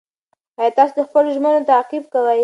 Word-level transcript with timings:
ایا 0.59 0.75
تاسو 0.77 0.93
د 0.99 1.01
خپلو 1.07 1.27
ژمنو 1.37 1.67
تعقیب 1.71 2.03
کوئ؟ 2.13 2.39